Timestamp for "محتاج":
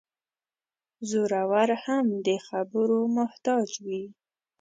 3.17-3.69